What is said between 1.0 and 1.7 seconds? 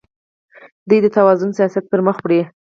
د توازن